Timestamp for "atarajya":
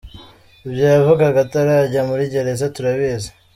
1.45-2.01